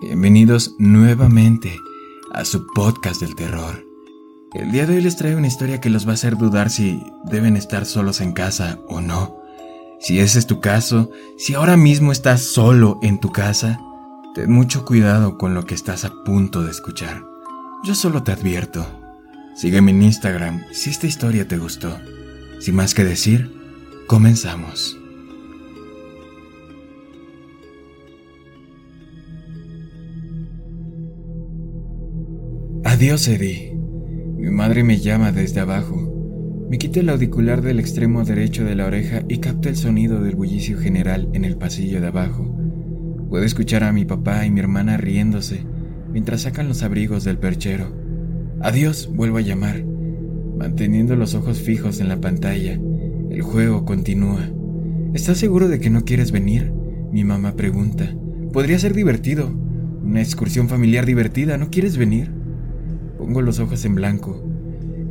Bienvenidos 0.00 0.76
nuevamente 0.78 1.78
a 2.32 2.46
su 2.46 2.66
podcast 2.68 3.20
del 3.20 3.34
terror. 3.34 3.84
El 4.54 4.72
día 4.72 4.86
de 4.86 4.96
hoy 4.96 5.02
les 5.02 5.18
traigo 5.18 5.36
una 5.36 5.46
historia 5.46 5.78
que 5.78 5.90
los 5.90 6.06
va 6.06 6.12
a 6.12 6.14
hacer 6.14 6.38
dudar 6.38 6.70
si 6.70 7.02
deben 7.24 7.54
estar 7.54 7.84
solos 7.84 8.22
en 8.22 8.32
casa 8.32 8.78
o 8.88 9.02
no. 9.02 9.36
Si 10.00 10.18
ese 10.18 10.38
es 10.38 10.46
tu 10.46 10.58
caso, 10.58 11.10
si 11.36 11.52
ahora 11.52 11.76
mismo 11.76 12.12
estás 12.12 12.40
solo 12.40 12.98
en 13.02 13.20
tu 13.20 13.30
casa, 13.30 13.78
ten 14.34 14.50
mucho 14.50 14.86
cuidado 14.86 15.36
con 15.36 15.52
lo 15.52 15.66
que 15.66 15.74
estás 15.74 16.06
a 16.06 16.24
punto 16.24 16.62
de 16.62 16.70
escuchar. 16.70 17.22
Yo 17.84 17.94
solo 17.94 18.22
te 18.22 18.32
advierto. 18.32 18.86
Sígueme 19.54 19.90
en 19.90 20.02
Instagram 20.02 20.62
si 20.72 20.88
esta 20.88 21.08
historia 21.08 21.46
te 21.46 21.58
gustó. 21.58 21.98
Sin 22.58 22.74
más 22.74 22.94
que 22.94 23.04
decir, 23.04 23.54
comenzamos. 24.06 24.99
Adiós, 33.00 33.26
Eddie. 33.28 33.74
Mi 34.36 34.50
madre 34.50 34.84
me 34.84 34.98
llama 34.98 35.32
desde 35.32 35.60
abajo. 35.60 36.66
Me 36.68 36.76
quito 36.76 37.00
el 37.00 37.08
auricular 37.08 37.62
del 37.62 37.80
extremo 37.80 38.26
derecho 38.26 38.62
de 38.62 38.74
la 38.74 38.84
oreja 38.84 39.22
y 39.26 39.38
capta 39.38 39.70
el 39.70 39.76
sonido 39.76 40.20
del 40.20 40.36
bullicio 40.36 40.78
general 40.78 41.30
en 41.32 41.46
el 41.46 41.56
pasillo 41.56 42.02
de 42.02 42.08
abajo. 42.08 42.54
Puedo 43.30 43.42
escuchar 43.42 43.84
a 43.84 43.92
mi 43.94 44.04
papá 44.04 44.44
y 44.44 44.50
mi 44.50 44.60
hermana 44.60 44.98
riéndose 44.98 45.64
mientras 46.12 46.42
sacan 46.42 46.68
los 46.68 46.82
abrigos 46.82 47.24
del 47.24 47.38
perchero. 47.38 47.90
Adiós, 48.60 49.08
vuelvo 49.10 49.38
a 49.38 49.40
llamar. 49.40 49.82
Manteniendo 50.58 51.16
los 51.16 51.34
ojos 51.34 51.58
fijos 51.62 52.00
en 52.00 52.08
la 52.08 52.20
pantalla, 52.20 52.78
el 53.30 53.40
juego 53.40 53.86
continúa. 53.86 54.46
¿Estás 55.14 55.38
seguro 55.38 55.68
de 55.68 55.80
que 55.80 55.88
no 55.88 56.04
quieres 56.04 56.32
venir? 56.32 56.70
Mi 57.10 57.24
mamá 57.24 57.56
pregunta. 57.56 58.14
Podría 58.52 58.78
ser 58.78 58.92
divertido. 58.92 59.50
Una 60.02 60.20
excursión 60.20 60.68
familiar 60.68 61.06
divertida. 61.06 61.56
¿No 61.56 61.70
quieres 61.70 61.96
venir? 61.96 62.38
Pongo 63.20 63.42
los 63.42 63.60
ojos 63.60 63.84
en 63.84 63.96
blanco. 63.96 64.42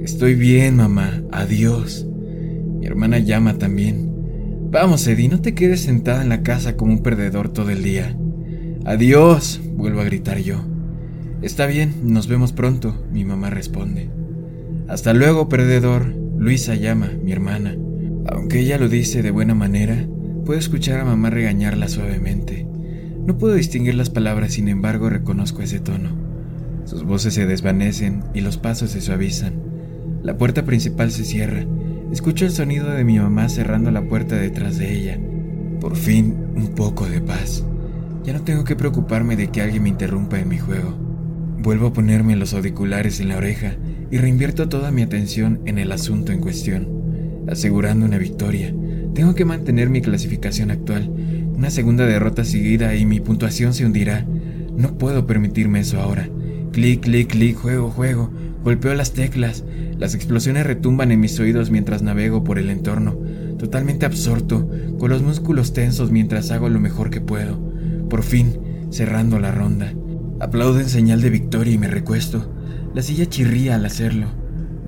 Estoy 0.01 0.33
bien, 0.33 0.77
mamá. 0.77 1.21
Adiós. 1.31 2.07
Mi 2.79 2.87
hermana 2.87 3.19
llama 3.19 3.59
también. 3.59 4.11
Vamos, 4.71 5.05
Eddie, 5.05 5.29
no 5.29 5.41
te 5.41 5.53
quedes 5.53 5.81
sentada 5.81 6.23
en 6.23 6.29
la 6.29 6.41
casa 6.41 6.75
como 6.75 6.91
un 6.91 7.03
perdedor 7.03 7.49
todo 7.49 7.69
el 7.69 7.83
día. 7.83 8.17
Adiós, 8.83 9.61
vuelvo 9.75 10.01
a 10.01 10.05
gritar 10.05 10.39
yo. 10.39 10.65
Está 11.43 11.67
bien, 11.67 11.93
nos 12.03 12.27
vemos 12.27 12.51
pronto, 12.51 12.95
mi 13.13 13.25
mamá 13.25 13.51
responde. 13.51 14.09
Hasta 14.87 15.13
luego, 15.13 15.47
perdedor. 15.47 16.07
Luisa 16.35 16.73
llama, 16.73 17.11
mi 17.23 17.31
hermana. 17.31 17.77
Aunque 18.25 18.61
ella 18.61 18.79
lo 18.79 18.89
dice 18.89 19.21
de 19.21 19.29
buena 19.29 19.53
manera, 19.53 20.07
puedo 20.45 20.59
escuchar 20.59 20.99
a 20.99 21.05
mamá 21.05 21.29
regañarla 21.29 21.87
suavemente. 21.87 22.65
No 23.23 23.37
puedo 23.37 23.53
distinguir 23.53 23.93
las 23.93 24.09
palabras, 24.09 24.53
sin 24.53 24.67
embargo 24.67 25.11
reconozco 25.11 25.61
ese 25.61 25.79
tono. 25.79 26.28
Sus 26.89 27.03
voces 27.03 27.35
se 27.35 27.45
desvanecen 27.45 28.23
y 28.33 28.41
los 28.41 28.57
pasos 28.57 28.89
se 28.89 28.99
suavizan. 28.99 29.53
La 30.23 30.39
puerta 30.39 30.65
principal 30.65 31.11
se 31.11 31.23
cierra. 31.23 31.63
Escucho 32.11 32.45
el 32.45 32.51
sonido 32.51 32.89
de 32.89 33.03
mi 33.03 33.19
mamá 33.19 33.47
cerrando 33.47 33.91
la 33.91 34.01
puerta 34.01 34.35
detrás 34.35 34.79
de 34.79 34.91
ella. 34.91 35.19
Por 35.79 35.95
fin, 35.95 36.35
un 36.55 36.69
poco 36.69 37.05
de 37.05 37.21
paz. 37.21 37.63
Ya 38.23 38.33
no 38.33 38.41
tengo 38.41 38.63
que 38.63 38.75
preocuparme 38.75 39.35
de 39.35 39.49
que 39.49 39.61
alguien 39.61 39.83
me 39.83 39.89
interrumpa 39.89 40.39
en 40.39 40.49
mi 40.49 40.57
juego. 40.57 40.97
Vuelvo 41.59 41.85
a 41.85 41.93
ponerme 41.93 42.35
los 42.35 42.55
auriculares 42.55 43.19
en 43.19 43.29
la 43.29 43.37
oreja 43.37 43.75
y 44.09 44.17
reinvierto 44.17 44.67
toda 44.67 44.89
mi 44.89 45.03
atención 45.03 45.61
en 45.67 45.77
el 45.77 45.91
asunto 45.91 46.31
en 46.31 46.41
cuestión, 46.41 47.45
asegurando 47.47 48.07
una 48.07 48.17
victoria. 48.17 48.73
Tengo 49.13 49.35
que 49.35 49.45
mantener 49.45 49.91
mi 49.91 50.01
clasificación 50.01 50.71
actual. 50.71 51.07
Una 51.55 51.69
segunda 51.69 52.07
derrota 52.07 52.43
seguida 52.43 52.95
y 52.95 53.05
mi 53.05 53.19
puntuación 53.19 53.75
se 53.75 53.85
hundirá. 53.85 54.25
No 54.75 54.97
puedo 54.97 55.27
permitirme 55.27 55.81
eso 55.81 56.01
ahora. 56.01 56.27
Clic, 56.79 57.01
clic, 57.01 57.27
clic, 57.27 57.57
juego, 57.57 57.89
juego. 57.89 58.31
Golpeo 58.63 58.93
las 58.93 59.11
teclas. 59.11 59.65
Las 59.97 60.15
explosiones 60.15 60.65
retumban 60.65 61.11
en 61.11 61.19
mis 61.19 61.37
oídos 61.37 61.71
mientras 61.71 62.03
navego 62.03 62.45
por 62.45 62.57
el 62.57 62.69
entorno, 62.69 63.17
totalmente 63.57 64.05
absorto, 64.05 64.65
con 64.97 65.09
los 65.09 65.21
músculos 65.21 65.73
tensos 65.73 66.09
mientras 66.09 66.51
hago 66.51 66.69
lo 66.69 66.79
mejor 66.79 67.09
que 67.09 67.19
puedo. 67.19 67.59
Por 68.09 68.23
fin, 68.23 68.57
cerrando 68.91 69.39
la 69.39 69.51
ronda. 69.51 69.93
Aplaudo 70.39 70.79
en 70.79 70.87
señal 70.87 71.19
de 71.19 71.29
victoria 71.29 71.73
y 71.73 71.77
me 71.77 71.89
recuesto. 71.89 72.49
La 72.95 73.01
silla 73.01 73.25
chirría 73.25 73.75
al 73.75 73.83
hacerlo. 73.83 74.27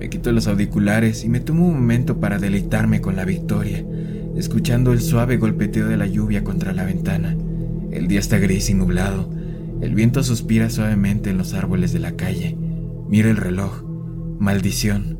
Me 0.00 0.08
quito 0.08 0.32
los 0.32 0.46
auriculares 0.46 1.24
y 1.24 1.28
me 1.28 1.40
tomo 1.40 1.68
un 1.68 1.74
momento 1.74 2.20
para 2.20 2.38
deleitarme 2.38 3.02
con 3.02 3.16
la 3.16 3.26
victoria, 3.26 3.84
escuchando 4.34 4.94
el 4.94 5.02
suave 5.02 5.36
golpeteo 5.36 5.88
de 5.88 5.98
la 5.98 6.06
lluvia 6.06 6.42
contra 6.42 6.72
la 6.72 6.84
ventana. 6.84 7.36
El 7.90 8.08
día 8.08 8.20
está 8.20 8.38
gris 8.38 8.70
y 8.70 8.72
nublado. 8.72 9.41
El 9.82 9.96
viento 9.96 10.22
suspira 10.22 10.70
suavemente 10.70 11.30
en 11.30 11.38
los 11.38 11.54
árboles 11.54 11.92
de 11.92 11.98
la 11.98 12.12
calle. 12.12 12.56
Miro 13.08 13.28
el 13.28 13.36
reloj. 13.36 13.82
Maldición. 14.38 15.18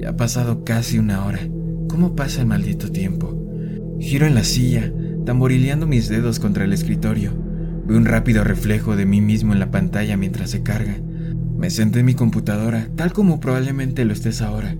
Ya 0.00 0.08
ha 0.08 0.16
pasado 0.16 0.64
casi 0.64 0.98
una 0.98 1.26
hora. 1.26 1.40
¿Cómo 1.90 2.16
pasa 2.16 2.40
el 2.40 2.46
maldito 2.46 2.90
tiempo? 2.90 3.38
Giro 4.00 4.26
en 4.26 4.34
la 4.34 4.44
silla, 4.44 4.90
tamborileando 5.26 5.86
mis 5.86 6.08
dedos 6.08 6.40
contra 6.40 6.64
el 6.64 6.72
escritorio. 6.72 7.32
Veo 7.86 7.98
un 7.98 8.06
rápido 8.06 8.44
reflejo 8.44 8.96
de 8.96 9.04
mí 9.04 9.20
mismo 9.20 9.52
en 9.52 9.60
la 9.60 9.70
pantalla 9.70 10.16
mientras 10.16 10.50
se 10.50 10.62
carga. 10.62 10.96
Me 11.58 11.68
senté 11.68 12.00
en 12.00 12.06
mi 12.06 12.14
computadora, 12.14 12.88
tal 12.96 13.12
como 13.12 13.40
probablemente 13.40 14.06
lo 14.06 14.14
estés 14.14 14.40
ahora, 14.40 14.74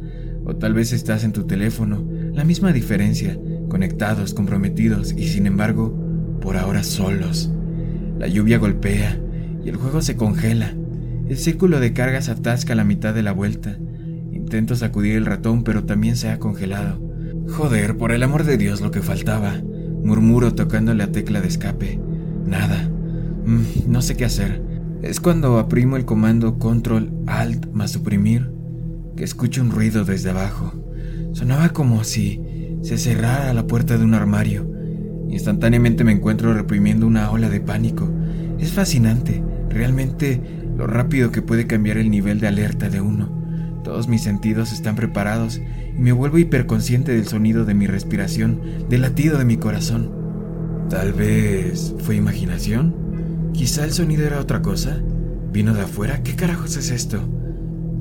o 0.47 0.57
tal 0.57 0.73
vez 0.73 0.95
estás 0.95 1.23
en 1.25 1.33
tu 1.33 1.47
teléfono, 1.47 2.03
la 2.33 2.45
misma 2.45 2.73
diferencia, 2.73 3.39
conectados, 3.69 4.33
comprometidos 4.33 5.13
y 5.13 5.29
sin 5.29 5.47
embargo, 5.47 6.39
por 6.41 6.57
ahora 6.57 6.83
solos. 6.83 7.53
La 8.19 8.27
lluvia 8.27 8.59
golpea 8.59 9.19
y 9.65 9.69
el 9.69 9.77
juego 9.77 10.03
se 10.03 10.17
congela. 10.17 10.75
El 11.29 11.37
círculo 11.37 11.79
de 11.79 11.93
carga 11.93 12.21
se 12.21 12.33
atasca 12.33 12.75
la 12.75 12.85
mitad 12.85 13.15
de 13.15 13.23
la 13.23 13.33
vuelta. 13.33 13.77
Intento 14.33 14.77
sacudir 14.77 15.17
el 15.17 15.27
ratón, 15.27 15.63
pero 15.63 15.85
también 15.85 16.17
se 16.17 16.31
ha 16.31 16.39
congelado. 16.39 17.01
Joder, 17.49 17.97
por 17.97 18.13
el 18.13 18.23
amor 18.23 18.45
de 18.45 18.57
Dios, 18.57 18.81
lo 18.81 18.91
que 18.91 19.03
faltaba. 19.03 19.55
Murmuro 20.03 20.55
tocando 20.55 20.95
la 20.95 21.13
tecla 21.13 21.41
de 21.41 21.49
escape. 21.49 22.01
Nada. 22.47 22.91
Mm, 23.45 23.91
no 23.91 24.03
sé 24.03 24.17
qué 24.17 24.25
hacer. 24.25 24.63
Es 25.03 25.21
cuando 25.21 25.59
aprimo 25.59 25.97
el 25.97 26.05
comando 26.05 26.59
Control 26.59 27.13
Alt 27.27 27.73
más 27.73 27.93
suprimir 27.93 28.51
que 29.17 29.25
escucho 29.25 29.63
un 29.63 29.71
ruido 29.71 30.05
desde 30.05 30.31
abajo. 30.31 30.73
Sonaba 31.33 31.69
como 31.71 32.05
si 32.05 32.41
se 32.83 32.99
cerrara 32.99 33.53
la 33.53 33.67
puerta 33.67 33.99
de 33.99 34.05
un 34.05 34.15
armario. 34.15 34.78
Instantáneamente 35.29 36.05
me 36.05 36.13
encuentro 36.13 36.55
reprimiendo 36.55 37.07
una 37.07 37.31
ola 37.31 37.49
de 37.49 37.61
pánico. 37.61 38.09
Es 38.59 38.73
fascinante, 38.73 39.43
realmente 39.69 40.41
lo 40.77 40.87
rápido 40.87 41.31
que 41.31 41.43
puede 41.43 41.67
cambiar 41.67 41.99
el 41.99 42.11
nivel 42.11 42.41
de 42.41 42.49
alerta 42.49 42.89
de 42.89 43.01
uno. 43.01 43.39
Todos 43.85 44.09
mis 44.09 44.23
sentidos 44.23 44.73
están 44.73 44.97
preparados 44.97 45.61
y 45.97 46.01
me 46.01 46.13
vuelvo 46.13 46.39
hiperconsciente 46.39 47.13
del 47.13 47.27
sonido 47.27 47.65
de 47.65 47.75
mi 47.75 47.87
respiración, 47.87 48.61
del 48.89 49.03
latido 49.03 49.39
de 49.39 49.45
mi 49.45 49.57
corazón. 49.57 50.11
Tal 50.89 51.13
vez 51.13 51.95
fue 51.99 52.17
imaginación. 52.17 53.51
Quizá 53.53 53.85
el 53.85 53.93
sonido 53.93 54.25
era 54.25 54.41
otra 54.41 54.63
cosa. 54.63 55.03
¿Vino 55.53 55.75
de 55.75 55.83
afuera? 55.83 56.23
¿Qué 56.23 56.35
carajos 56.37 56.77
es 56.77 56.91
esto? 56.91 57.21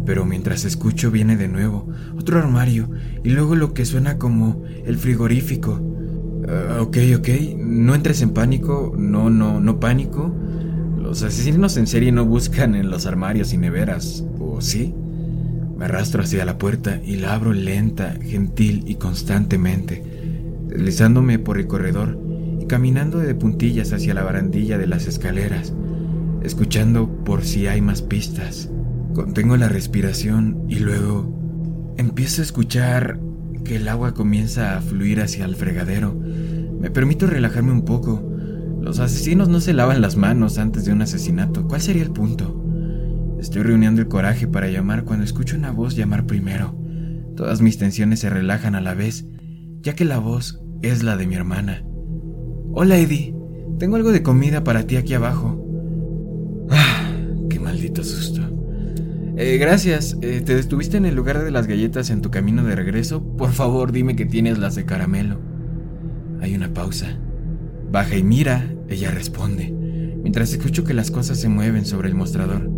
Pero 0.06 0.26
mientras 0.26 0.64
escucho 0.64 1.12
viene 1.12 1.36
de 1.36 1.48
nuevo, 1.48 1.90
otro 2.18 2.40
armario, 2.40 2.90
y 3.24 3.30
luego 3.32 3.56
lo 3.56 3.74
que 3.74 3.86
suena 3.86 4.18
como 4.18 4.64
el 4.86 4.98
frigorífico. 4.98 5.97
Ah, 6.48 6.82
ok, 6.82 6.98
ok, 7.18 7.30
no 7.58 7.96
entres 7.96 8.22
en 8.22 8.32
pánico, 8.32 8.94
no, 8.98 9.30
no, 9.30 9.60
no 9.60 9.80
pánico. 9.80 10.34
Los 10.98 11.24
asesinos 11.24 11.78
en 11.78 11.88
serie 11.88 12.12
no 12.12 12.26
buscan 12.26 12.76
en 12.76 12.90
los 12.90 13.06
armarios 13.06 13.54
y 13.54 13.58
neveras, 13.58 14.26
¿o 14.40 14.62
sí? 14.62 14.94
Me 15.78 15.86
arrastro 15.86 16.24
hacia 16.24 16.46
la 16.46 16.58
puerta 16.58 17.02
y 17.04 17.18
la 17.18 17.34
abro 17.34 17.54
lenta, 17.54 18.16
gentil 18.22 18.84
y 18.88 18.96
constantemente, 18.96 20.04
deslizándome 20.68 21.40
por 21.40 21.58
el 21.58 21.68
corredor 21.68 22.28
caminando 22.68 23.20
de 23.20 23.34
puntillas 23.34 23.94
hacia 23.94 24.14
la 24.14 24.24
barandilla 24.24 24.78
de 24.78 24.88
las 24.88 25.08
escaleras, 25.08 25.74
escuchando 26.44 27.24
por 27.24 27.44
si 27.44 27.68
hay 27.68 27.82
más 27.82 28.02
pistas. 28.02 28.70
Contengo 29.14 29.58
la 29.58 29.70
respiración 29.70 30.66
y 30.68 30.80
luego 30.80 31.96
empiezo 31.98 32.42
a 32.42 32.46
escuchar 32.46 33.20
que 33.64 33.78
el 33.78 33.88
agua 33.88 34.14
comienza 34.14 34.78
a 34.78 34.82
fluir 34.82 35.22
hacia 35.22 35.46
el 35.46 35.56
fregadero. 35.56 36.20
Me 36.80 36.92
permito 36.92 37.28
relajarme 37.28 37.72
un 37.72 37.84
poco. 37.84 38.22
Los 38.82 39.00
asesinos 39.00 39.50
no 39.50 39.60
se 39.60 39.74
lavan 39.74 40.02
las 40.02 40.16
manos 40.16 40.58
antes 40.58 40.86
de 40.86 40.94
un 40.94 41.02
asesinato. 41.02 41.68
¿Cuál 41.68 41.82
sería 41.82 42.04
el 42.04 42.12
punto? 42.12 42.64
Estoy 43.40 43.64
reuniendo 43.64 44.02
el 44.02 44.08
coraje 44.08 44.48
para 44.48 44.70
llamar 44.70 45.04
cuando 45.04 45.24
escucho 45.24 45.56
una 45.56 45.72
voz 45.72 45.96
llamar 45.96 46.26
primero. 46.26 46.76
Todas 47.36 47.62
mis 47.62 47.78
tensiones 47.78 48.20
se 48.20 48.30
relajan 48.30 48.76
a 48.76 48.82
la 48.82 48.94
vez, 48.94 49.26
ya 49.82 49.94
que 49.94 50.06
la 50.06 50.20
voz 50.20 50.62
es 50.82 51.04
la 51.04 51.18
de 51.18 51.28
mi 51.28 51.36
hermana. 51.36 51.84
Hola 52.74 52.98
Eddie, 52.98 53.36
tengo 53.78 53.96
algo 53.96 54.12
de 54.12 54.24
comida 54.24 54.64
para 54.64 54.84
ti 54.84 54.98
aquí 54.98 55.14
abajo. 55.14 55.64
Ah, 56.70 57.12
qué 57.50 57.60
maldito 57.60 58.04
susto. 58.04 58.42
Eh, 59.38 59.58
gracias, 59.58 60.18
eh, 60.22 60.42
¿te 60.44 60.56
detuviste 60.56 60.98
en 60.98 61.06
el 61.06 61.14
lugar 61.14 61.44
de 61.44 61.52
las 61.52 61.68
galletas 61.68 62.10
en 62.10 62.22
tu 62.22 62.32
camino 62.32 62.64
de 62.64 62.76
regreso? 62.76 63.24
Por 63.38 63.52
favor, 63.52 63.92
dime 63.92 64.16
que 64.16 64.26
tienes 64.26 64.58
las 64.58 64.74
de 64.74 64.86
caramelo. 64.86 65.47
Hay 66.48 66.56
una 66.56 66.74
pausa. 66.74 67.08
Baja 67.92 68.16
y 68.16 68.24
mira, 68.24 68.74
ella 68.88 69.12
responde, 69.12 69.70
mientras 69.70 70.54
escucho 70.54 70.86
que 70.86 70.94
las 70.94 71.12
cosas 71.12 71.38
se 71.38 71.50
mueven 71.50 71.86
sobre 71.86 72.08
el 72.08 72.16
mostrador. 72.16 72.72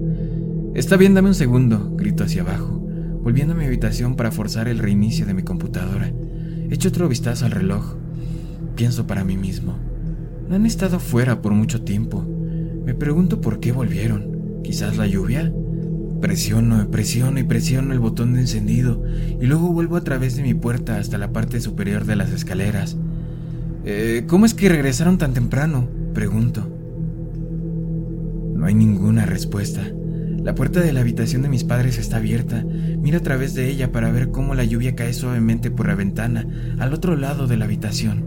Está 0.74 0.98
bien, 0.98 1.13
dame 1.13 1.27
un 1.27 1.36
segundo, 1.36 1.92
grito 1.95 2.24
hacia 2.24 2.42
abajo, 2.42 2.80
volviendo 3.21 3.54
a 3.54 3.56
mi 3.56 3.66
habitación 3.66 4.16
para 4.16 4.31
forzar 4.31 4.68
el 4.68 4.80
reinicio 4.80 5.27
de 5.27 5.36
mi 5.36 5.44
computadora. 5.44 6.12
Echo 6.71 6.89
otro 6.89 7.07
vistazo 7.07 7.45
al 7.45 7.51
reloj. 7.51 7.95
Pienso 8.75 9.06
para 9.06 9.24
mí 9.24 9.38
mismo. 9.38 9.77
No 10.50 10.56
han 10.56 10.66
estado 10.66 11.00
fuera 11.00 11.39
por 11.39 11.54
mucho 11.54 11.83
tiempo. 11.83 12.25
Me 12.83 12.95
pregunto 12.95 13.39
por 13.39 13.60
qué 13.60 13.71
volvieron. 13.71 14.63
¿Quizás 14.63 14.98
la 14.98 15.06
lluvia? 15.06 15.54
Presiono, 16.21 16.89
presiono 16.89 17.39
y 17.39 17.44
presiono 17.44 17.94
el 17.94 18.00
botón 18.00 18.33
de 18.33 18.42
encendido 18.42 19.04
y 19.39 19.45
luego 19.45 19.71
vuelvo 19.71 19.95
a 19.95 20.04
través 20.04 20.36
de 20.38 20.42
mi 20.42 20.56
puerta 20.56 20.98
hasta 20.98 21.19
la 21.19 21.31
parte 21.31 21.62
superior 21.62 22.06
de 22.06 22.16
las 22.16 22.31
escaleras. 22.31 22.98
Eh, 23.86 24.26
¿Cómo 24.28 24.46
es 24.46 24.54
que 24.54 24.70
regresaron 24.70 25.18
tan 25.18 25.34
temprano? 25.34 25.88
Pregunto. 26.14 26.68
No 28.56 28.66
hay 28.66 28.74
ninguna 28.74 29.26
respuesta. 29.26 29.81
La 30.44 30.56
puerta 30.56 30.81
de 30.81 30.94
la 30.94 31.02
habitación 31.02 31.42
de 31.42 31.50
mis 31.50 31.64
padres 31.64 31.98
está 31.98 32.18
abierta. 32.18 32.64
Miro 32.64 33.18
a 33.18 33.24
través 33.24 33.54
de 33.54 33.70
ella 33.70 33.92
para 33.92 34.12
ver 34.12 34.31
cómo 34.31 34.56
la 34.56 34.64
lluvia 34.64 34.96
cae 34.96 35.14
suavemente 35.14 35.72
por 35.72 35.88
la 35.88 35.96
ventana 35.96 36.46
al 36.80 36.94
otro 36.94 37.16
lado 37.16 37.48
de 37.48 37.58
la 37.58 37.66
habitación. 37.66 38.26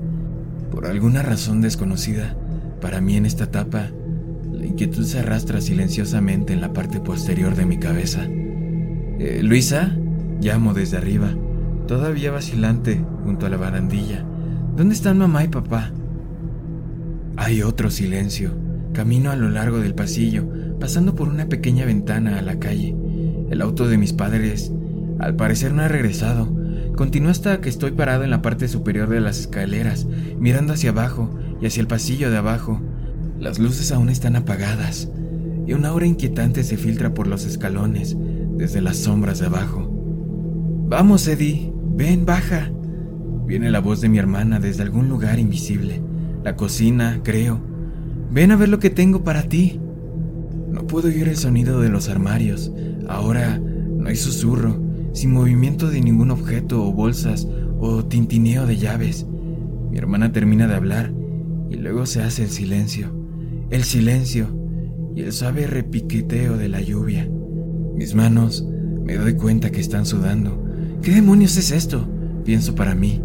Por 0.71 0.87
alguna 0.87 1.23
razón 1.23 1.61
desconocida, 1.61 2.37
para 2.81 3.01
mí 3.01 3.17
en 3.17 3.27
esta 3.27 3.45
etapa, 3.45 3.91
la 4.51 4.65
inquietud 4.67 5.05
se 5.05 5.19
arrastra 5.19 5.61
silenciosamente 5.61 6.53
en 6.53 6.61
la 6.61 6.73
parte 6.73 7.01
posterior 7.01 7.55
de 7.55 7.67
mi 7.67 7.79
cabeza. 7.79 8.27
Eh, 8.27 9.41
Luisa, 9.43 9.97
llamo 10.41 10.73
desde 10.75 10.97
arriba, 10.97 11.35
todavía 11.87 12.31
vacilante 12.31 13.05
junto 13.25 13.47
a 13.47 13.51
la 13.51 13.59
barandilla. 13.59 14.27
¿Dónde 14.77 14.95
están 14.95 15.19
mamá 15.19 15.45
y 15.45 15.49
papá? 15.49 15.91
Hay 17.37 17.63
otro 17.63 17.91
silencio. 17.91 18.55
Camino 18.95 19.31
a 19.31 19.37
lo 19.37 19.51
largo 19.51 19.81
del 19.81 19.95
pasillo, 19.95 20.49
pasando 20.81 21.15
por 21.15 21.29
una 21.29 21.47
pequeña 21.47 21.85
ventana 21.85 22.39
a 22.39 22.43
la 22.43 22.59
calle. 22.59 22.97
El 23.51 23.61
auto 23.61 23.87
de 23.87 23.99
mis 23.99 24.15
padres, 24.15 24.73
al 25.19 25.37
parecer, 25.37 25.75
no 25.75 25.83
ha 25.83 25.89
regresado. 25.89 26.55
Continúa 26.97 27.33
hasta 27.33 27.61
que 27.61 27.69
estoy 27.69 27.91
parado 27.91 28.25
en 28.25 28.31
la 28.31 28.41
parte 28.41 28.67
superior 28.67 29.11
de 29.11 29.21
las 29.21 29.41
escaleras, 29.41 30.07
mirando 30.39 30.73
hacia 30.73 30.91
abajo 30.91 31.31
y 31.61 31.67
hacia 31.67 31.83
el 31.83 31.87
pasillo 31.87 32.31
de 32.31 32.39
abajo. 32.39 32.81
Las 33.39 33.59
luces 33.59 33.93
aún 33.93 34.09
están 34.09 34.37
apagadas 34.37 35.11
y 35.67 35.75
una 35.75 35.89
aura 35.89 36.07
inquietante 36.07 36.65
se 36.65 36.79
filtra 36.79 37.13
por 37.13 37.27
los 37.27 37.45
escalones 37.45 38.17
desde 38.57 38.81
las 38.81 38.97
sombras 38.97 39.39
de 39.39 39.47
abajo. 39.47 39.89
Vamos, 40.89 41.29
Eddie, 41.29 41.73
ven, 41.95 42.25
baja. 42.25 42.71
Viene 43.47 43.71
la 43.71 43.81
voz 43.81 44.01
de 44.01 44.09
mi 44.09 44.19
hermana 44.19 44.61
desde 44.61 44.83
algún 44.83 45.09
lugar 45.09 45.39
invisible. 45.39 46.01
La 46.45 46.57
cocina, 46.57 47.21
creo. 47.23 47.61
Ven 48.31 48.51
a 48.51 48.57
ver 48.57 48.69
lo 48.69 48.79
que 48.79 48.91
tengo 48.91 49.25
para 49.25 49.43
ti. 49.45 49.81
No 50.71 50.87
puedo 50.87 51.09
oír 51.09 51.29
el 51.29 51.37
sonido 51.37 51.81
de 51.81 51.89
los 51.89 52.09
armarios. 52.09 52.73
Ahora 53.09 53.59
no 53.59 54.09
hay 54.09 54.17
susurro, 54.17 54.81
sin 55.13 55.33
movimiento 55.33 55.91
de 55.91 56.01
ningún 56.01 56.31
objeto 56.31 56.85
o 56.85 56.93
bolsas 56.93 57.47
o 57.79 58.05
tintineo 58.05 58.67
de 58.67 58.79
llaves. 58.79 59.27
Mi 59.91 59.99
hermana 59.99 60.33
termina 60.33 60.67
de 60.67 60.75
hablar 60.75 61.13
y 61.69 61.77
luego 61.77 62.07
se 62.07 62.23
hace 62.23 62.45
el 62.45 62.51
silencio. 62.51 63.15
El 63.71 63.85
silencio 63.85 64.49
y 65.15 65.23
el 65.23 65.33
suave 65.33 65.67
repiqueteo 65.67 66.57
de 66.57 66.69
la 66.69 66.81
lluvia. 66.81 67.29
Mis 67.95 68.15
manos 68.15 68.67
me 69.05 69.17
doy 69.17 69.35
cuenta 69.35 69.71
que 69.71 69.81
están 69.81 70.07
sudando. 70.07 70.65
¿Qué 71.03 71.11
demonios 71.11 71.57
es 71.57 71.71
esto? 71.71 72.09
Pienso 72.45 72.75
para 72.75 72.95
mí. 72.95 73.21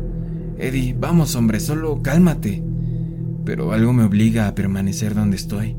Eddie, 0.58 0.96
vamos 0.98 1.36
hombre, 1.36 1.60
solo 1.60 2.02
cálmate 2.02 2.64
pero 3.48 3.72
algo 3.72 3.94
me 3.94 4.04
obliga 4.04 4.50
a 4.50 4.56
permanecer 4.56 5.16
donde 5.16 5.38
estoy, 5.38 5.78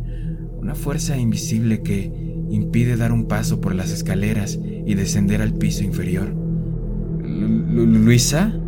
una 0.56 0.75
fuerza 0.75 1.19
invisible 1.19 1.82
que 1.82 2.10
impide 2.48 2.96
dar 2.96 3.12
un 3.12 3.28
paso 3.28 3.60
por 3.60 3.75
las 3.75 3.90
escaleras 3.90 4.58
y 4.86 4.94
descender 4.94 5.42
al 5.42 5.52
piso 5.52 5.84
inferior. 5.84 6.34
¿Luisa? 7.22 8.58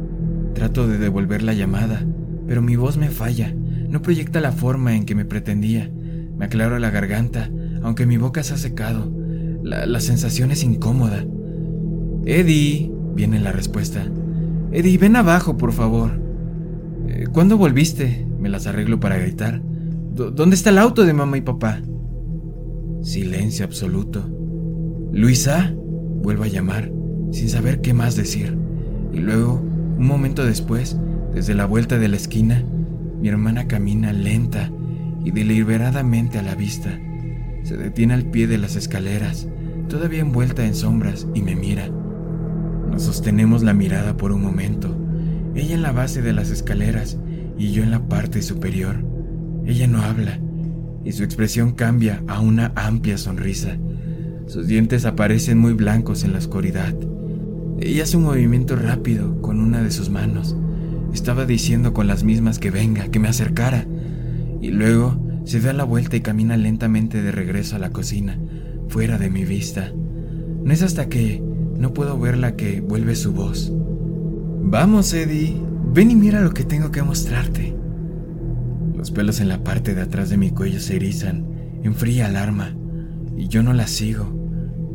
Trato 0.52 0.86
de 0.86 0.98
devolver 0.98 1.42
la 1.42 1.54
llamada, 1.54 2.06
pero 2.46 2.60
mi 2.60 2.76
voz 2.76 2.98
me 2.98 3.08
falla, 3.08 3.54
no 3.88 4.02
proyecta 4.02 4.42
la 4.42 4.52
forma 4.52 4.94
en 4.94 5.06
que 5.06 5.14
me 5.14 5.24
pretendía. 5.24 5.90
Me 6.36 6.44
aclaro 6.44 6.78
la 6.78 6.90
garganta, 6.90 7.50
aunque 7.82 8.04
mi 8.04 8.18
boca 8.18 8.42
se 8.42 8.52
ha 8.52 8.58
secado. 8.58 9.10
La, 9.62 9.86
la 9.86 10.00
sensación 10.00 10.50
es 10.50 10.62
incómoda. 10.62 11.24
Eddie, 12.26 12.92
viene 13.14 13.40
la 13.40 13.52
respuesta. 13.52 14.04
Eddie, 14.72 14.99
ven 14.99 15.17
abajo, 15.17 15.56
por 15.56 15.72
favor. 15.72 16.12
Eh, 17.08 17.26
¿Cuándo 17.32 17.58
volviste? 17.58 18.26
Me 18.38 18.49
las 18.49 18.67
arreglo 18.67 19.00
para 19.00 19.19
gritar. 19.19 19.61
¿Dónde 20.14 20.55
está 20.55 20.70
el 20.70 20.78
auto 20.78 21.05
de 21.05 21.12
mamá 21.12 21.38
y 21.38 21.40
papá? 21.40 21.81
Silencio 23.02 23.64
absoluto. 23.64 24.28
Luisa, 25.12 25.75
vuelvo 26.22 26.44
a 26.44 26.49
llamar, 26.49 26.93
sin 27.32 27.49
saber 27.49 27.81
qué 27.81 27.94
más 27.94 28.17
decir. 28.17 28.56
Y 29.12 29.19
luego, 29.19 29.55
un 29.55 30.06
momento 30.06 30.44
después, 30.44 30.96
desde 31.34 31.55
la 31.55 31.67
vuelta 31.67 31.99
de 31.99 32.08
la 32.08 32.17
esquina, 32.17 32.64
mi 33.20 33.28
hermana 33.28 33.67
camina 33.67 34.12
lenta 34.12 34.70
y 35.25 35.31
deliberadamente 35.31 36.38
a 36.38 36.43
la 36.43 36.55
vista. 36.55 36.99
Se 37.64 37.76
detiene 37.76 38.14
al 38.14 38.25
pie 38.25 38.46
de 38.46 38.58
las 38.58 38.76
escaleras, 38.76 39.49
todavía 39.88 40.20
envuelta 40.20 40.64
en 40.64 40.75
sombras, 40.75 41.26
y 41.34 41.43
me 41.43 41.56
mira. 41.56 41.90
Sostenemos 42.96 43.62
la 43.62 43.75
mirada 43.75 44.16
por 44.16 44.32
un 44.32 44.42
momento 44.42 45.00
ella 45.54 45.75
en 45.75 45.82
la 45.82 45.92
base 45.92 46.22
de 46.22 46.32
las 46.32 46.50
escaleras 46.50 47.19
y 47.58 47.72
yo 47.72 47.82
en 47.82 47.90
la 47.90 48.08
parte 48.08 48.42
superior. 48.42 49.04
Ella 49.66 49.87
no 49.87 50.00
habla 50.02 50.40
y 51.04 51.12
su 51.12 51.25
expresión 51.25 51.72
cambia 51.72 52.22
a 52.28 52.40
una 52.40 52.72
amplia 52.76 53.19
sonrisa. 53.19 53.76
Sus 54.46 54.67
dientes 54.67 55.05
aparecen 55.05 55.58
muy 55.58 55.72
blancos 55.72 56.24
en 56.24 56.32
la 56.32 56.38
oscuridad. 56.38 56.94
Ella 57.81 58.05
hace 58.05 58.17
un 58.17 58.24
movimiento 58.24 58.76
rápido 58.76 59.41
con 59.41 59.60
una 59.60 59.82
de 59.82 59.91
sus 59.91 60.10
manos. 60.10 60.56
Estaba 61.12 61.46
diciendo 61.46 61.93
con 61.93 62.06
las 62.06 62.24
mismas 62.24 62.58
que 62.58 62.70
venga, 62.70 63.08
que 63.08 63.19
me 63.19 63.29
acercara. 63.29 63.86
Y 64.60 64.70
luego 64.70 65.19
se 65.44 65.60
da 65.60 65.72
la 65.72 65.84
vuelta 65.84 66.17
y 66.17 66.20
camina 66.20 66.56
lentamente 66.56 67.22
de 67.22 67.32
regreso 67.32 67.76
a 67.76 67.81
la 67.81 67.91
cocina, 67.91 68.38
fuera 68.88 69.19
de 69.19 69.31
mi 69.31 69.44
vista. 69.44 69.93
No 70.62 70.72
es 70.72 70.82
hasta 70.82 71.08
que 71.08 71.43
no 71.81 71.94
puedo 71.94 72.19
verla 72.19 72.56
que 72.56 72.82
vuelve 72.82 73.17
su 73.17 73.32
voz. 73.32 73.72
Vamos, 74.63 75.13
Eddie. 75.15 75.56
Ven 75.93 76.10
y 76.10 76.15
mira 76.15 76.41
lo 76.43 76.53
que 76.53 76.63
tengo 76.63 76.91
que 76.91 77.03
mostrarte. 77.03 77.75
Los 78.94 79.10
pelos 79.10 79.41
en 79.41 79.49
la 79.49 79.65
parte 79.65 79.94
de 79.94 80.03
atrás 80.03 80.29
de 80.29 80.37
mi 80.37 80.51
cuello 80.51 80.79
se 80.79 80.96
erizan 80.96 81.46
en 81.82 81.94
fría 81.94 82.27
alarma 82.27 82.77
y 83.34 83.49
yo 83.49 83.63
no 83.63 83.72
la 83.72 83.87
sigo. 83.87 84.27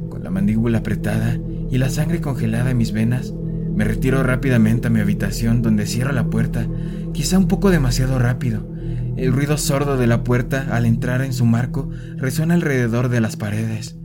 Con 0.09 0.23
la 0.23 0.29
mandíbula 0.29 0.77
apretada 0.77 1.39
y 1.71 1.79
la 1.79 1.89
sangre 1.89 2.21
congelada 2.21 2.69
en 2.69 2.77
mis 2.77 2.91
venas, 2.91 3.33
me 3.73 3.83
retiro 3.83 4.21
rápidamente 4.21 4.87
a 4.87 4.91
mi 4.91 4.99
habitación 4.99 5.63
donde 5.63 5.87
cierro 5.87 6.13
la 6.13 6.29
puerta, 6.29 6.67
quizá 7.13 7.39
un 7.39 7.47
poco 7.47 7.71
demasiado 7.71 8.19
rápido. 8.19 8.69
El 9.17 9.33
ruido 9.33 9.57
sordo 9.57 9.97
de 9.97 10.07
la 10.07 10.23
puerta 10.23 10.67
al 10.71 10.85
entrar 10.85 11.23
en 11.23 11.33
su 11.33 11.45
marco 11.45 11.89
resuena 12.15 12.53
alrededor 12.53 13.09
de 13.09 13.21
las 13.21 13.35
paredes. 13.35 13.97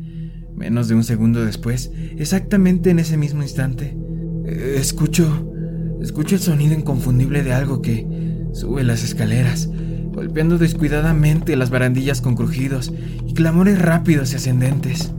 Menos 0.57 0.88
de 0.88 0.95
un 0.95 1.04
segundo 1.04 1.45
después, 1.45 1.90
exactamente 2.16 2.90
en 2.90 2.99
ese 2.99 3.16
mismo 3.16 3.42
instante, 3.42 3.97
eh, 4.45 4.76
escucho 4.78 5.50
Escucho 6.00 6.35
el 6.35 6.40
sonido 6.40 6.75
inconfundible 6.75 7.42
de 7.42 7.52
algo 7.52 7.83
que 7.83 8.07
sube 8.54 8.83
las 8.85 9.04
escaleras, 9.04 9.69
golpeando 10.12 10.57
descuidadamente 10.57 11.57
las 11.57 11.69
barandillas 11.69 12.23
con 12.23 12.37
crujidos 12.37 12.90
y 13.26 13.35
clamores 13.35 13.78
rápidos 13.78 14.33
y 14.33 14.37
ascendentes. 14.37 15.12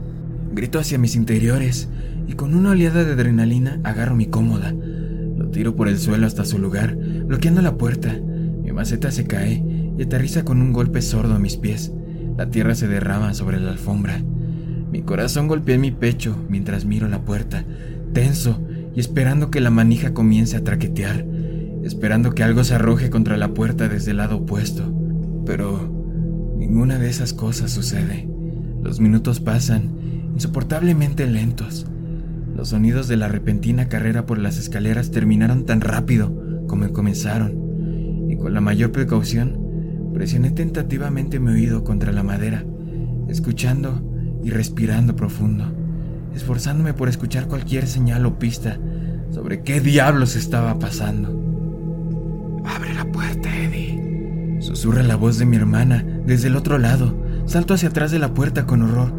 Grito 0.52 0.80
hacia 0.80 0.98
mis 0.98 1.14
interiores 1.14 1.88
y 2.26 2.32
con 2.32 2.56
una 2.56 2.70
oleada 2.70 3.04
de 3.04 3.12
adrenalina 3.12 3.80
agarro 3.84 4.16
mi 4.16 4.26
cómoda. 4.26 4.72
Lo 4.72 5.50
tiro 5.50 5.76
por 5.76 5.86
el 5.86 5.98
suelo 5.98 6.26
hasta 6.26 6.44
su 6.44 6.58
lugar, 6.58 6.96
bloqueando 6.96 7.62
la 7.62 7.76
puerta. 7.76 8.20
Mi 8.62 8.72
maceta 8.72 9.12
se 9.12 9.26
cae 9.28 9.64
y 9.96 10.02
aterriza 10.02 10.44
con 10.44 10.60
un 10.60 10.72
golpe 10.72 11.00
sordo 11.00 11.34
a 11.34 11.38
mis 11.38 11.56
pies. 11.56 11.92
La 12.36 12.50
tierra 12.50 12.74
se 12.74 12.88
derrama 12.88 13.34
sobre 13.34 13.60
la 13.60 13.70
alfombra. 13.70 14.20
Mi 14.92 15.00
corazón 15.00 15.48
golpea 15.48 15.78
mi 15.78 15.90
pecho 15.90 16.36
mientras 16.50 16.84
miro 16.84 17.08
la 17.08 17.22
puerta, 17.22 17.64
tenso 18.12 18.60
y 18.94 19.00
esperando 19.00 19.50
que 19.50 19.62
la 19.62 19.70
manija 19.70 20.12
comience 20.12 20.54
a 20.54 20.64
traquetear, 20.64 21.24
esperando 21.82 22.34
que 22.34 22.42
algo 22.42 22.62
se 22.62 22.74
arroje 22.74 23.08
contra 23.08 23.38
la 23.38 23.54
puerta 23.54 23.88
desde 23.88 24.10
el 24.10 24.18
lado 24.18 24.36
opuesto. 24.36 24.92
Pero 25.46 25.90
ninguna 26.58 26.98
de 26.98 27.08
esas 27.08 27.32
cosas 27.32 27.70
sucede. 27.70 28.28
Los 28.82 29.00
minutos 29.00 29.40
pasan, 29.40 29.92
insoportablemente 30.34 31.26
lentos. 31.26 31.86
Los 32.54 32.68
sonidos 32.68 33.08
de 33.08 33.16
la 33.16 33.28
repentina 33.28 33.88
carrera 33.88 34.26
por 34.26 34.36
las 34.36 34.58
escaleras 34.58 35.10
terminaron 35.10 35.64
tan 35.64 35.80
rápido 35.80 36.66
como 36.68 36.92
comenzaron, 36.92 38.28
y 38.28 38.36
con 38.36 38.52
la 38.52 38.60
mayor 38.60 38.92
precaución 38.92 39.58
presioné 40.12 40.50
tentativamente 40.50 41.40
mi 41.40 41.52
oído 41.52 41.82
contra 41.82 42.12
la 42.12 42.22
madera, 42.22 42.66
escuchando 43.28 44.11
y 44.42 44.50
respirando 44.50 45.16
profundo, 45.16 45.64
esforzándome 46.34 46.94
por 46.94 47.08
escuchar 47.08 47.46
cualquier 47.48 47.86
señal 47.86 48.26
o 48.26 48.38
pista 48.38 48.78
sobre 49.30 49.62
qué 49.62 49.80
diablos 49.80 50.36
estaba 50.36 50.78
pasando. 50.78 51.40
Abre 52.64 52.94
la 52.94 53.04
puerta, 53.04 53.48
Eddie. 53.56 54.58
Susurra 54.60 55.02
la 55.02 55.16
voz 55.16 55.38
de 55.38 55.46
mi 55.46 55.56
hermana 55.56 56.04
desde 56.26 56.48
el 56.48 56.56
otro 56.56 56.78
lado. 56.78 57.16
Salto 57.46 57.74
hacia 57.74 57.88
atrás 57.88 58.10
de 58.12 58.18
la 58.18 58.34
puerta 58.34 58.66
con 58.66 58.82
horror, 58.82 59.12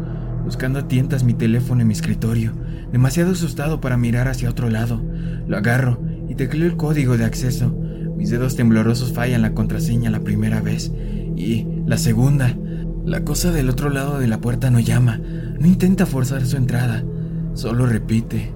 buscando 0.44 0.78
a 0.78 0.88
tientas 0.88 1.24
mi 1.24 1.34
teléfono 1.34 1.82
en 1.82 1.88
mi 1.88 1.92
escritorio, 1.92 2.52
demasiado 2.90 3.32
asustado 3.32 3.80
para 3.80 3.96
mirar 3.96 4.28
hacia 4.28 4.48
otro 4.48 4.70
lado. 4.70 5.02
Lo 5.46 5.56
agarro 5.56 6.00
y 6.28 6.34
tecleo 6.34 6.66
el 6.66 6.76
código 6.76 7.18
de 7.18 7.24
acceso. 7.24 7.76
Mis 8.16 8.30
dedos 8.30 8.56
temblorosos 8.56 9.12
fallan 9.12 9.42
la 9.42 9.52
contraseña 9.52 10.10
la 10.10 10.20
primera 10.20 10.60
vez 10.62 10.90
y 11.36 11.66
la 11.86 11.98
segunda. 11.98 12.56
La 13.04 13.22
cosa 13.22 13.52
del 13.52 13.68
otro 13.68 13.90
lado 13.90 14.18
de 14.18 14.26
la 14.26 14.40
puerta 14.40 14.70
no 14.70 14.80
llama, 14.80 15.18
no 15.18 15.66
intenta 15.66 16.06
forzar 16.06 16.46
su 16.46 16.56
entrada, 16.56 17.04
solo 17.52 17.86
repite. 17.86 18.52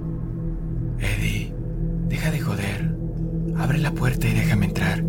Eddie, 0.98 1.52
deja 2.08 2.30
de 2.30 2.40
joder. 2.40 2.94
Abre 3.56 3.78
la 3.78 3.92
puerta 3.92 4.26
y 4.26 4.32
déjame 4.32 4.66
entrar. 4.66 5.04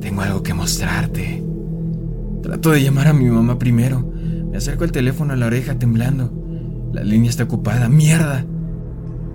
Tengo 0.00 0.22
algo 0.22 0.42
que 0.42 0.54
mostrarte. 0.54 1.42
Trato 2.42 2.70
de 2.70 2.82
llamar 2.82 3.08
a 3.08 3.12
mi 3.12 3.24
mamá 3.24 3.58
primero. 3.58 4.08
Me 4.50 4.58
acerco 4.58 4.84
el 4.84 4.92
teléfono 4.92 5.32
a 5.32 5.36
la 5.36 5.46
oreja 5.46 5.78
temblando. 5.78 6.32
La 6.92 7.02
línea 7.02 7.30
está 7.30 7.44
ocupada. 7.44 7.88
¡Mierda! 7.88 8.44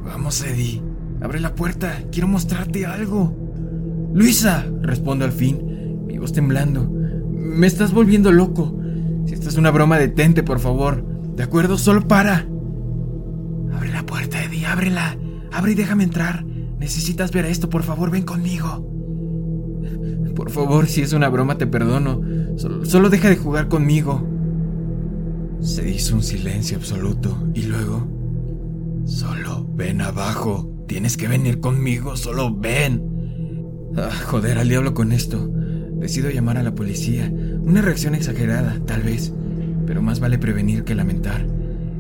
Vamos, 0.05 0.43
Eddie. 0.43 0.81
Abre 1.21 1.41
la 1.41 1.55
puerta. 1.55 2.03
Quiero 2.11 2.27
mostrarte 2.27 2.85
algo. 2.85 3.35
Luisa, 4.13 4.65
respondo 4.81 5.25
al 5.25 5.31
fin, 5.31 6.05
mi 6.07 6.17
voz 6.17 6.31
temblando. 6.31 6.89
Me 7.29 7.67
estás 7.67 7.91
volviendo 7.91 8.31
loco. 8.31 8.80
Si 9.31 9.35
esta 9.35 9.47
es 9.47 9.55
una 9.55 9.71
broma, 9.71 9.97
detente, 9.97 10.43
por 10.43 10.59
favor. 10.59 11.05
¿De 11.37 11.43
acuerdo? 11.43 11.77
Solo 11.77 12.05
para. 12.05 12.45
Abre 13.73 13.89
la 13.93 14.05
puerta, 14.05 14.43
Eddie, 14.43 14.65
ábrela. 14.65 15.17
Abre 15.53 15.71
y 15.71 15.75
déjame 15.75 16.03
entrar. 16.03 16.43
Necesitas 16.43 17.31
ver 17.31 17.45
esto, 17.45 17.69
por 17.69 17.83
favor, 17.83 18.11
ven 18.11 18.23
conmigo. 18.23 18.85
Por 20.35 20.51
favor, 20.51 20.85
si 20.87 21.01
es 21.01 21.13
una 21.13 21.29
broma, 21.29 21.57
te 21.57 21.65
perdono. 21.65 22.19
Solo, 22.83 23.09
deja 23.09 23.29
de 23.29 23.37
jugar 23.37 23.69
conmigo. 23.69 24.27
Se 25.61 25.89
hizo 25.89 26.15
un 26.15 26.23
silencio 26.23 26.75
absoluto 26.75 27.37
y 27.53 27.61
luego... 27.63 28.05
Solo 29.05 29.65
ven 29.75 30.01
abajo. 30.01 30.69
Tienes 30.89 31.15
que 31.15 31.29
venir 31.29 31.61
conmigo, 31.61 32.17
solo 32.17 32.53
ven. 32.53 33.01
Ah, 33.95 34.09
joder, 34.25 34.57
al 34.57 34.67
diablo 34.67 34.93
con 34.93 35.13
esto. 35.13 35.49
Decido 36.01 36.29
llamar 36.29 36.57
a 36.57 36.63
la 36.63 36.75
policía. 36.75 37.31
Una 37.63 37.81
reacción 37.81 38.15
exagerada, 38.15 38.79
tal 38.85 39.03
vez. 39.03 39.33
Pero 39.85 40.01
más 40.01 40.19
vale 40.19 40.37
prevenir 40.37 40.83
que 40.83 40.95
lamentar. 40.95 41.45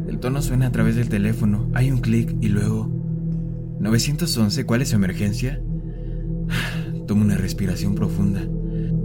El 0.07 0.19
tono 0.19 0.41
suena 0.41 0.67
a 0.67 0.71
través 0.71 0.95
del 0.95 1.09
teléfono. 1.09 1.69
Hay 1.73 1.91
un 1.91 1.99
clic 1.99 2.35
y 2.41 2.49
luego... 2.49 2.89
911, 3.79 4.65
¿cuál 4.65 4.83
es 4.83 4.89
su 4.89 4.95
emergencia? 4.95 5.59
Tomo 7.07 7.23
una 7.23 7.35
respiración 7.35 7.95
profunda. 7.95 8.41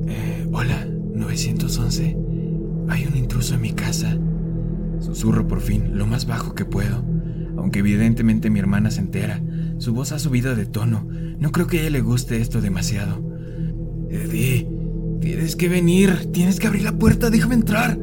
Eh, 0.06 0.46
hola, 0.52 0.86
911. 1.14 2.16
Hay 2.88 3.06
un 3.06 3.16
intruso 3.16 3.54
en 3.54 3.60
mi 3.62 3.72
casa. 3.72 4.18
Susurro 5.00 5.46
por 5.48 5.60
fin, 5.60 5.96
lo 5.96 6.06
más 6.06 6.26
bajo 6.26 6.54
que 6.54 6.64
puedo. 6.64 7.04
Aunque 7.56 7.78
evidentemente 7.78 8.50
mi 8.50 8.58
hermana 8.58 8.90
se 8.90 9.00
entera. 9.00 9.42
Su 9.78 9.94
voz 9.94 10.12
ha 10.12 10.18
subido 10.18 10.54
de 10.54 10.66
tono. 10.66 11.06
No 11.38 11.52
creo 11.52 11.66
que 11.66 11.78
a 11.78 11.80
ella 11.82 11.90
le 11.90 12.00
guste 12.00 12.40
esto 12.40 12.60
demasiado. 12.60 13.22
Eddie, 14.10 14.68
tienes 15.26 15.56
que 15.56 15.68
venir. 15.68 16.30
Tienes 16.32 16.60
que 16.60 16.68
abrir 16.68 16.84
la 16.84 16.92
puerta. 16.92 17.30
Déjame 17.30 17.56
entrar. 17.56 17.98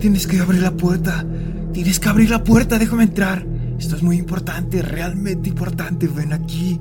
Tienes 0.00 0.26
que 0.26 0.40
abrir 0.40 0.60
la 0.60 0.72
puerta. 0.72 1.24
Tienes 1.72 2.00
que 2.00 2.08
abrir 2.08 2.30
la 2.30 2.42
puerta. 2.42 2.76
Déjame 2.78 3.04
entrar. 3.04 3.46
Esto 3.78 3.94
es 3.94 4.02
muy 4.02 4.16
importante, 4.16 4.82
realmente 4.82 5.48
importante. 5.48 6.08
Ven 6.08 6.32
aquí. 6.32 6.80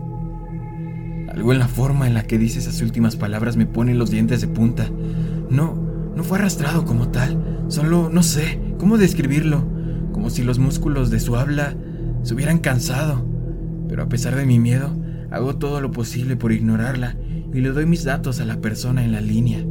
Algo 1.29 1.53
en 1.53 1.59
la 1.59 1.67
forma 1.67 2.07
en 2.07 2.15
la 2.15 2.23
que 2.23 2.39
dice 2.39 2.59
esas 2.59 2.81
últimas 2.81 3.15
palabras 3.15 3.57
me 3.57 3.67
pone 3.67 3.93
los 3.93 4.09
dientes 4.09 4.41
de 4.41 4.47
punta. 4.47 4.89
No, 5.51 5.75
no 6.15 6.23
fue 6.23 6.39
arrastrado 6.39 6.83
como 6.83 7.09
tal. 7.09 7.65
Solo, 7.67 8.09
no 8.09 8.23
sé, 8.23 8.59
cómo 8.79 8.97
describirlo. 8.97 9.69
Como 10.13 10.31
si 10.31 10.43
los 10.43 10.57
músculos 10.57 11.11
de 11.11 11.19
su 11.19 11.35
habla 11.35 11.75
se 12.23 12.33
hubieran 12.33 12.57
cansado. 12.57 13.23
Pero 13.87 14.01
a 14.01 14.09
pesar 14.09 14.35
de 14.35 14.47
mi 14.47 14.57
miedo, 14.57 14.97
hago 15.29 15.57
todo 15.57 15.79
lo 15.79 15.91
posible 15.91 16.37
por 16.37 16.51
ignorarla 16.51 17.17
y 17.53 17.61
le 17.61 17.69
doy 17.69 17.85
mis 17.85 18.03
datos 18.03 18.39
a 18.39 18.45
la 18.45 18.61
persona 18.61 19.05
en 19.05 19.11
la 19.11 19.21
línea. 19.21 19.63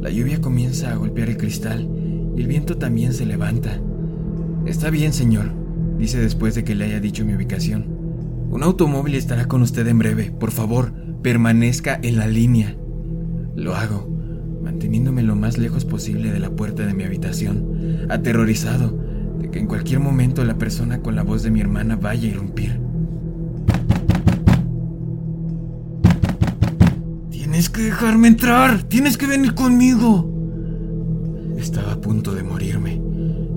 La 0.00 0.10
lluvia 0.10 0.40
comienza 0.40 0.92
a 0.92 0.96
golpear 0.96 1.28
el 1.28 1.36
cristal 1.36 1.88
y 2.36 2.40
el 2.40 2.46
viento 2.46 2.78
también 2.78 3.12
se 3.12 3.26
levanta. 3.26 3.80
Está 4.64 4.90
bien, 4.90 5.12
señor, 5.12 5.50
dice 5.98 6.20
después 6.20 6.54
de 6.54 6.64
que 6.64 6.74
le 6.74 6.84
haya 6.84 7.00
dicho 7.00 7.24
mi 7.24 7.34
ubicación. 7.34 7.86
Un 8.50 8.62
automóvil 8.62 9.14
estará 9.14 9.46
con 9.46 9.62
usted 9.62 9.86
en 9.86 9.98
breve. 9.98 10.30
Por 10.30 10.52
favor, 10.52 10.92
permanezca 11.22 11.98
en 12.02 12.16
la 12.16 12.26
línea. 12.26 12.76
Lo 13.56 13.74
hago, 13.74 14.08
manteniéndome 14.62 15.22
lo 15.22 15.34
más 15.34 15.58
lejos 15.58 15.84
posible 15.84 16.30
de 16.30 16.38
la 16.38 16.50
puerta 16.50 16.86
de 16.86 16.94
mi 16.94 17.02
habitación, 17.04 18.06
aterrorizado 18.08 18.96
de 19.40 19.50
que 19.50 19.58
en 19.58 19.66
cualquier 19.66 20.00
momento 20.00 20.44
la 20.44 20.58
persona 20.58 21.00
con 21.00 21.16
la 21.16 21.22
voz 21.22 21.42
de 21.42 21.50
mi 21.50 21.60
hermana 21.60 21.96
vaya 21.96 22.28
a 22.28 22.32
irrumpir. 22.32 22.77
Tienes 27.50 27.70
que 27.70 27.80
dejarme 27.80 28.28
entrar, 28.28 28.82
tienes 28.82 29.16
que 29.16 29.26
venir 29.26 29.54
conmigo. 29.54 30.30
Estaba 31.56 31.92
a 31.92 32.00
punto 32.02 32.34
de 32.34 32.42
morirme. 32.42 33.00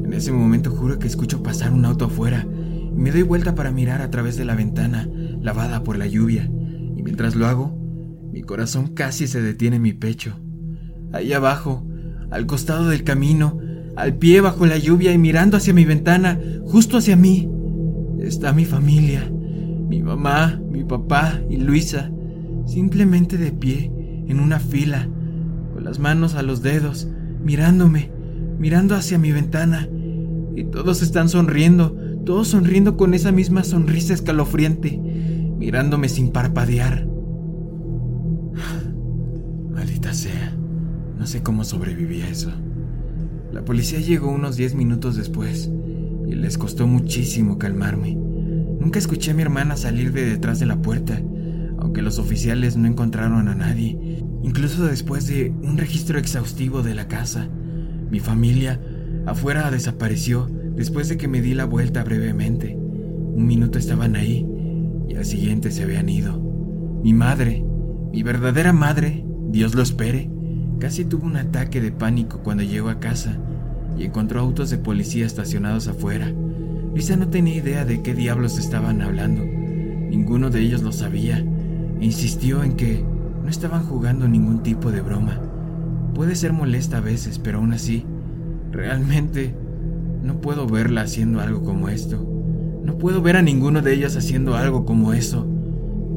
En 0.05 0.13
ese 0.13 0.31
momento 0.31 0.71
juro 0.71 0.97
que 0.97 1.07
escucho 1.07 1.43
pasar 1.43 1.73
un 1.73 1.83
auto 1.83 2.05
afuera 2.05 2.47
y 2.47 2.97
me 2.97 3.11
doy 3.11 3.23
vuelta 3.23 3.53
para 3.53 3.73
mirar 3.73 4.01
a 4.01 4.09
través 4.09 4.37
de 4.37 4.45
la 4.45 4.55
ventana, 4.55 5.09
lavada 5.41 5.83
por 5.83 5.97
la 5.97 6.07
lluvia, 6.07 6.49
y 6.95 7.03
mientras 7.03 7.35
lo 7.35 7.47
hago, 7.47 7.77
mi 8.31 8.43
corazón 8.43 8.87
casi 8.93 9.27
se 9.27 9.41
detiene 9.41 9.75
en 9.75 9.81
mi 9.81 9.91
pecho. 9.91 10.39
Ahí 11.11 11.33
abajo, 11.33 11.85
al 12.29 12.45
costado 12.45 12.87
del 12.87 13.03
camino, 13.03 13.59
al 13.97 14.15
pie 14.15 14.39
bajo 14.39 14.65
la 14.65 14.77
lluvia 14.77 15.11
y 15.11 15.17
mirando 15.17 15.57
hacia 15.57 15.73
mi 15.73 15.83
ventana, 15.83 16.39
justo 16.63 16.95
hacia 16.95 17.17
mí, 17.17 17.51
está 18.21 18.53
mi 18.53 18.63
familia, 18.63 19.29
mi 19.29 20.01
mamá, 20.01 20.61
mi 20.65 20.85
papá 20.85 21.41
y 21.49 21.57
Luisa, 21.57 22.09
simplemente 22.65 23.37
de 23.37 23.51
pie, 23.51 23.91
en 24.27 24.39
una 24.39 24.59
fila, 24.59 25.09
con 25.73 25.83
las 25.83 25.99
manos 25.99 26.35
a 26.35 26.43
los 26.43 26.61
dedos, 26.61 27.07
mirándome, 27.43 28.11
mirando 28.57 28.95
hacia 28.95 29.17
mi 29.17 29.31
ventana, 29.31 29.87
y 30.55 30.65
todos 30.65 31.01
están 31.01 31.29
sonriendo, 31.29 31.97
todos 32.25 32.49
sonriendo 32.49 32.97
con 32.97 33.13
esa 33.13 33.31
misma 33.31 33.63
sonrisa 33.63 34.13
escalofriante, 34.13 34.99
mirándome 35.57 36.09
sin 36.09 36.31
parpadear. 36.31 37.07
Maldita 39.71 40.13
sea, 40.13 40.55
no 41.17 41.25
sé 41.25 41.41
cómo 41.41 41.63
sobreviví 41.63 42.21
a 42.21 42.29
eso. 42.29 42.51
La 43.51 43.65
policía 43.65 43.99
llegó 43.99 44.31
unos 44.31 44.55
10 44.55 44.75
minutos 44.75 45.15
después 45.15 45.69
y 46.27 46.35
les 46.35 46.57
costó 46.57 46.87
muchísimo 46.87 47.57
calmarme. 47.57 48.15
Nunca 48.15 48.97
escuché 48.97 49.31
a 49.31 49.33
mi 49.33 49.41
hermana 49.41 49.75
salir 49.75 50.13
de 50.13 50.25
detrás 50.25 50.59
de 50.59 50.65
la 50.65 50.81
puerta, 50.81 51.21
aunque 51.91 52.03
los 52.03 52.19
oficiales 52.19 52.77
no 52.77 52.87
encontraron 52.87 53.49
a 53.49 53.53
nadie, 53.53 54.23
incluso 54.43 54.85
después 54.85 55.27
de 55.27 55.49
un 55.49 55.77
registro 55.77 56.17
exhaustivo 56.17 56.83
de 56.83 56.95
la 56.95 57.09
casa. 57.09 57.49
Mi 58.09 58.21
familia 58.21 58.79
afuera 59.25 59.69
desapareció 59.69 60.49
después 60.73 61.09
de 61.09 61.17
que 61.17 61.27
me 61.27 61.41
di 61.41 61.53
la 61.53 61.65
vuelta 61.65 62.01
brevemente. 62.05 62.77
Un 62.77 63.45
minuto 63.45 63.77
estaban 63.77 64.15
ahí 64.15 64.47
y 65.09 65.15
al 65.15 65.25
siguiente 65.25 65.69
se 65.69 65.83
habían 65.83 66.07
ido. 66.07 66.39
Mi 67.03 67.13
madre, 67.13 67.61
mi 68.13 68.23
verdadera 68.23 68.71
madre, 68.71 69.25
Dios 69.49 69.75
lo 69.75 69.81
espere, 69.81 70.31
casi 70.79 71.03
tuvo 71.03 71.25
un 71.25 71.35
ataque 71.35 71.81
de 71.81 71.91
pánico 71.91 72.39
cuando 72.41 72.63
llegó 72.63 72.87
a 72.87 73.01
casa 73.01 73.37
y 73.97 74.05
encontró 74.05 74.39
autos 74.39 74.69
de 74.69 74.77
policía 74.77 75.25
estacionados 75.25 75.89
afuera. 75.89 76.33
Lisa 76.95 77.17
no 77.17 77.27
tenía 77.27 77.55
idea 77.55 77.83
de 77.83 78.01
qué 78.01 78.13
diablos 78.13 78.57
estaban 78.57 79.01
hablando. 79.01 79.43
Ninguno 79.43 80.49
de 80.49 80.61
ellos 80.61 80.83
lo 80.83 80.93
sabía 80.93 81.45
insistió 82.01 82.63
en 82.63 82.73
que 82.73 83.05
no 83.43 83.49
estaban 83.49 83.85
jugando 83.85 84.27
ningún 84.27 84.63
tipo 84.63 84.91
de 84.91 85.01
broma. 85.01 85.39
Puede 86.13 86.35
ser 86.35 86.51
molesta 86.51 86.97
a 86.97 87.01
veces, 87.01 87.39
pero 87.39 87.59
aún 87.59 87.73
así, 87.73 88.05
realmente 88.71 89.55
no 90.23 90.41
puedo 90.41 90.67
verla 90.67 91.01
haciendo 91.01 91.39
algo 91.39 91.63
como 91.63 91.89
esto. 91.89 92.27
No 92.83 92.97
puedo 92.97 93.21
ver 93.21 93.37
a 93.37 93.41
ninguno 93.41 93.81
de 93.81 93.93
ellos 93.93 94.17
haciendo 94.17 94.55
algo 94.55 94.83
como 94.83 95.13
eso. 95.13 95.47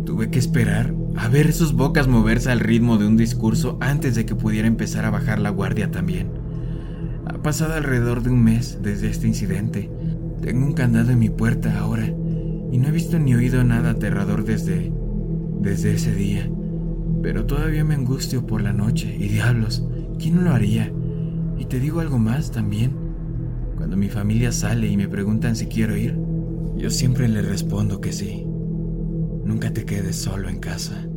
Tuve 0.04 0.30
que 0.30 0.38
esperar 0.38 0.94
a 1.16 1.28
ver 1.28 1.52
sus 1.52 1.74
bocas 1.74 2.08
moverse 2.08 2.50
al 2.50 2.60
ritmo 2.60 2.98
de 2.98 3.06
un 3.06 3.16
discurso 3.16 3.78
antes 3.80 4.14
de 4.14 4.26
que 4.26 4.34
pudiera 4.34 4.66
empezar 4.66 5.04
a 5.04 5.10
bajar 5.10 5.38
la 5.38 5.50
guardia 5.50 5.90
también. 5.90 6.28
Ha 7.26 7.42
pasado 7.42 7.74
alrededor 7.74 8.22
de 8.22 8.30
un 8.30 8.42
mes 8.42 8.78
desde 8.82 9.10
este 9.10 9.28
incidente. 9.28 9.90
Tengo 10.42 10.66
un 10.66 10.72
candado 10.72 11.10
en 11.10 11.18
mi 11.18 11.30
puerta 11.30 11.78
ahora 11.78 12.06
y 12.06 12.78
no 12.78 12.88
he 12.88 12.90
visto 12.90 13.18
ni 13.18 13.34
oído 13.34 13.62
nada 13.64 13.90
aterrador 13.90 14.44
desde 14.44 14.92
desde 15.64 15.94
ese 15.94 16.14
día. 16.14 16.49
Pero 17.23 17.47
todavía 17.47 17.85
me 17.85 17.94
angustio 17.94 18.47
por 18.47 18.62
la 18.62 18.73
noche 18.73 19.16
y 19.18 19.28
diablos, 19.28 19.85
¿quién 20.18 20.37
no 20.37 20.42
lo 20.42 20.52
haría? 20.52 20.92
Y 21.59 21.64
te 21.64 21.80
digo 21.80 22.00
algo 22.00 22.18
más 22.18 22.50
también. 22.50 22.92
Cuando 23.76 23.97
mi 23.97 24.09
familia 24.09 24.52
sale 24.52 24.88
y 24.88 24.97
me 24.97 25.09
preguntan 25.09 25.56
si 25.56 25.66
quiero 25.66 25.97
ir, 25.97 26.18
yo 26.76 26.90
siempre 26.90 27.28
les 27.28 27.49
respondo 27.49 28.00
que 28.00 28.12
sí. 28.12 28.44
Nunca 29.44 29.73
te 29.73 29.85
quedes 29.85 30.16
solo 30.16 30.49
en 30.49 30.59
casa. 30.59 31.09